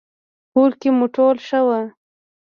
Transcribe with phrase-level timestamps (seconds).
[0.51, 1.81] کور کې مو ټول ښه وو؟